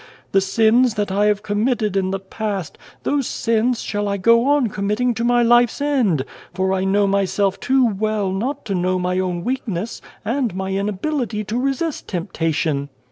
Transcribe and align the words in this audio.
The 0.31 0.41
sins 0.41 0.95
that 0.95 1.11
I 1.11 1.27
have 1.27 1.43
committed 1.43 1.95
in 1.95 2.09
the 2.09 2.17
past, 2.17 2.75
those 3.03 3.27
sins 3.27 3.81
shall 3.83 4.07
I 4.07 4.17
go 4.17 4.47
on 4.47 4.65
committing 4.69 5.13
to 5.13 5.23
my 5.23 5.43
life's 5.43 5.79
end, 5.79 6.25
for 6.55 6.73
I 6.73 6.83
know 6.85 7.05
myself 7.05 7.59
too 7.59 7.85
well 7.85 8.31
not 8.31 8.65
to 8.65 8.73
know 8.73 8.97
my 8.97 9.19
own 9.19 9.43
weakness, 9.43 10.01
and 10.25 10.55
my 10.55 10.71
inability 10.71 11.43
to 11.43 11.57
resist 11.59 12.07
temptation.' 12.07 12.89